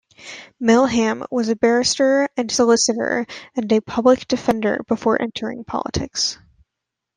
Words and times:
Melham 0.59 1.27
was 1.29 1.47
a 1.49 1.55
barrister 1.55 2.27
and 2.35 2.49
solicitor 2.51 3.27
and 3.55 3.71
a 3.71 3.81
public 3.81 4.27
defender 4.27 4.83
before 4.87 5.21
entering 5.21 5.63
politics. 5.63 6.39